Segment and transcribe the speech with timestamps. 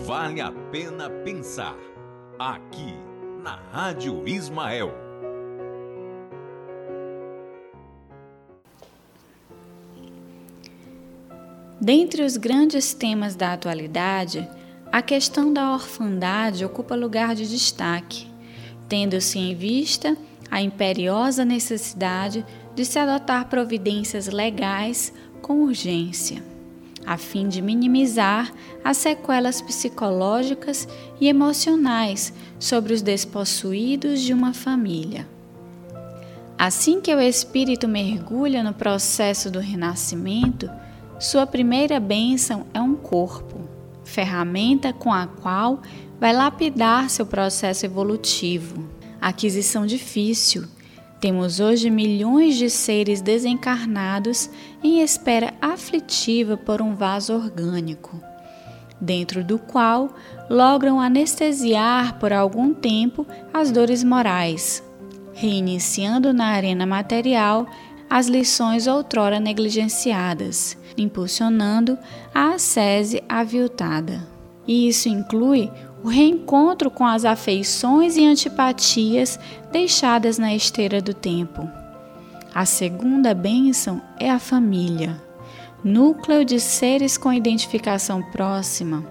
[0.00, 1.76] Vale a pena pensar.
[2.38, 2.94] Aqui,
[3.42, 4.90] na Rádio Ismael.
[11.78, 14.48] Dentre os grandes temas da atualidade,
[14.90, 18.26] a questão da orfandade ocupa lugar de destaque,
[18.88, 20.16] tendo-se em vista
[20.50, 25.12] a imperiosa necessidade de se adotar providências legais
[25.42, 26.42] com urgência,
[27.06, 28.52] a fim de minimizar
[28.84, 30.88] as sequelas psicológicas
[31.20, 35.28] e emocionais sobre os despossuídos de uma família.
[36.58, 40.70] Assim que o espírito mergulha no processo do renascimento,
[41.18, 43.60] sua primeira bênção é um corpo,
[44.04, 45.80] ferramenta com a qual
[46.20, 48.88] vai lapidar seu processo evolutivo.
[49.20, 50.64] Aquisição difícil.
[51.22, 54.50] Temos hoje milhões de seres desencarnados
[54.82, 58.20] em espera aflitiva por um vaso orgânico,
[59.00, 60.16] dentro do qual
[60.50, 64.82] logram anestesiar por algum tempo as dores morais,
[65.32, 67.68] reiniciando na arena material
[68.10, 71.96] as lições outrora negligenciadas, impulsionando
[72.34, 74.26] a ascese aviltada.
[74.66, 75.70] E isso inclui
[76.02, 79.38] o reencontro com as afeições e antipatias
[79.70, 81.68] deixadas na esteira do tempo.
[82.54, 85.20] A segunda bênção é a família,
[85.82, 89.04] núcleo de seres com identificação próxima,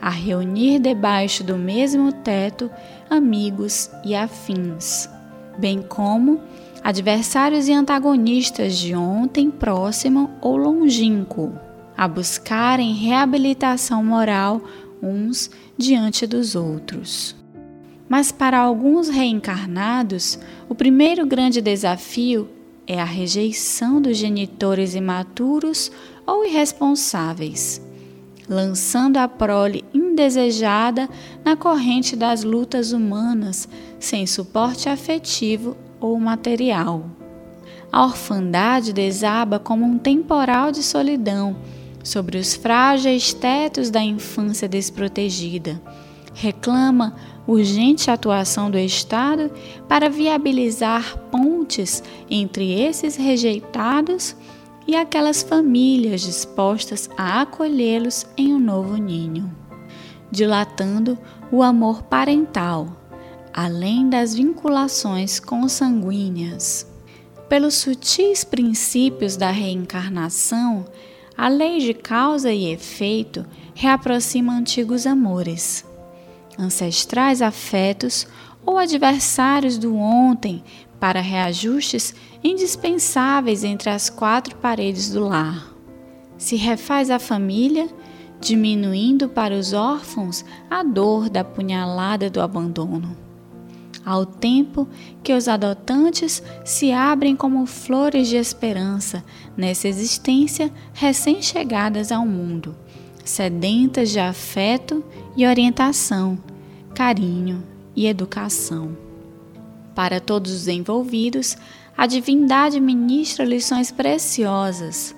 [0.00, 2.70] a reunir debaixo do mesmo teto
[3.08, 5.08] amigos e afins,
[5.58, 6.40] bem como
[6.82, 11.58] adversários e antagonistas de ontem próximo ou longínquo,
[11.96, 14.60] a buscarem reabilitação moral
[15.04, 17.36] uns diante dos outros.
[18.08, 20.38] Mas para alguns reencarnados,
[20.68, 22.48] o primeiro grande desafio
[22.86, 25.90] é a rejeição dos genitores imaturos
[26.26, 27.80] ou irresponsáveis,
[28.48, 31.08] lançando a prole indesejada
[31.44, 37.06] na corrente das lutas humanas sem suporte afetivo ou material.
[37.90, 41.56] A orfandade desaba como um temporal de solidão
[42.04, 45.82] sobre os frágeis tetos da infância desprotegida.
[46.32, 47.16] Reclama
[47.46, 49.50] urgente atuação do Estado
[49.88, 52.00] para viabilizar pontes
[52.30, 54.36] entre esses rejeitados
[54.86, 59.50] e aquelas famílias dispostas a acolhê-los em um novo ninho,
[60.30, 61.18] dilatando
[61.50, 63.04] o amor parental
[63.54, 66.84] além das vinculações consanguíneas.
[67.48, 70.84] Pelos sutis princípios da reencarnação,
[71.36, 75.84] a lei de causa e efeito reaproxima antigos amores,
[76.58, 78.26] ancestrais afetos
[78.64, 80.62] ou adversários do ontem
[81.00, 85.74] para reajustes indispensáveis entre as quatro paredes do lar.
[86.38, 87.88] Se refaz a família,
[88.40, 93.23] diminuindo para os órfãos a dor da punhalada do abandono
[94.04, 94.86] ao tempo
[95.22, 99.24] que os adotantes se abrem como flores de esperança
[99.56, 102.76] nessa existência recém-chegadas ao mundo,
[103.24, 105.02] sedentas de afeto
[105.36, 106.38] e orientação,
[106.94, 107.62] carinho
[107.96, 108.96] e educação.
[109.94, 111.56] Para todos os envolvidos,
[111.96, 115.14] a divindade ministra lições preciosas,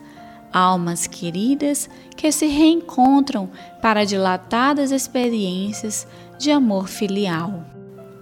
[0.53, 3.51] almas queridas que se reencontram
[3.83, 6.07] para dilatadas experiências
[6.39, 7.76] de amor filial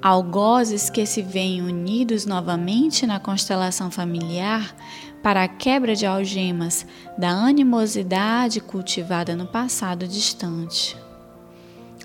[0.05, 4.77] algozes que se veem unidos novamente na constelação familiar
[5.23, 10.95] para a quebra de algemas da animosidade cultivada no passado distante.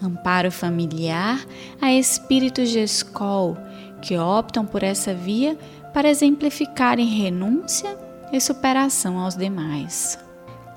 [0.02, 1.46] Amparo familiar
[1.82, 3.58] a espíritos de escol
[4.02, 5.58] que optam por essa via
[5.94, 7.98] para exemplificarem renúncia
[8.32, 10.18] e superação aos demais.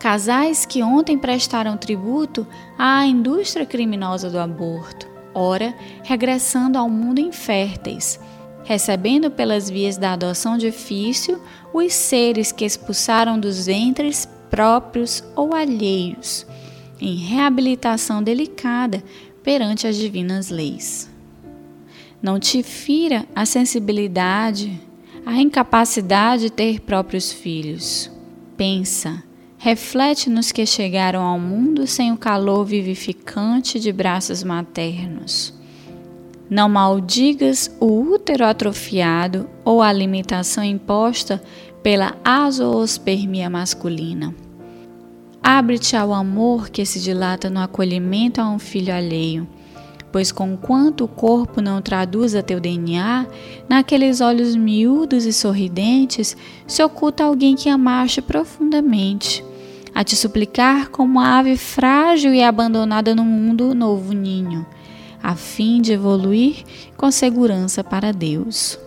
[0.00, 2.44] Casais que ontem prestaram tributo
[2.76, 8.18] à indústria criminosa do aborto ora regressando ao mundo inférteis,
[8.64, 11.40] recebendo pelas vias da adoção difícil
[11.72, 16.46] os seres que expulsaram dos ventres próprios ou alheios,
[17.00, 19.02] em reabilitação delicada
[19.42, 21.10] perante as divinas leis.
[22.22, 24.80] Não te fira a sensibilidade,
[25.26, 28.10] a incapacidade de ter próprios filhos.
[28.56, 29.24] Pensa,
[29.64, 35.54] reflete nos que chegaram ao mundo sem o calor vivificante de braços maternos.
[36.50, 41.40] Não maldigas o útero atrofiado ou a limitação imposta
[41.80, 44.34] pela azoospermia masculina.
[45.40, 49.46] Abre-te ao amor que se dilata no acolhimento a um filho alheio,
[50.10, 53.28] pois conquanto o corpo não traduza teu DNA,
[53.68, 56.36] naqueles olhos miúdos e sorridentes
[56.66, 59.51] se oculta alguém que amaste profundamente
[59.94, 64.66] a te suplicar como uma ave frágil e abandonada no mundo novo ninho,
[65.22, 66.64] a fim de evoluir
[66.96, 68.78] com segurança para Deus.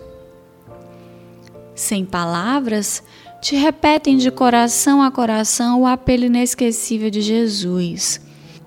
[1.74, 3.02] Sem palavras,
[3.40, 8.20] te repetem de coração a coração o apelo inesquecível de Jesus,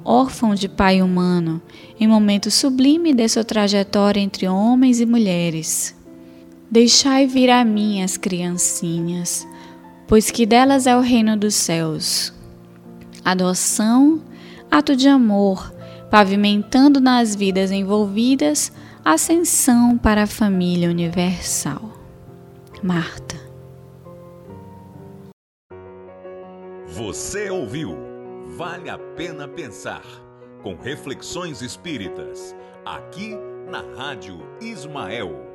[0.06, 1.62] órfão de pai humano,
[2.00, 5.95] em momento sublime de sua trajetória entre homens e mulheres.
[6.71, 9.45] Deixai vir a mim as criancinhas,
[10.09, 12.33] pois que delas é o reino dos céus.
[13.23, 14.19] Adoção,
[14.69, 15.71] ato de amor,
[16.09, 18.71] pavimentando nas vidas envolvidas
[19.06, 21.94] ascensão para a família universal.
[22.81, 23.38] Marta.
[26.88, 27.95] Você ouviu
[28.57, 30.03] Vale a Pena Pensar,
[30.63, 33.38] com reflexões espíritas, aqui
[33.69, 35.49] na Rádio Ismael.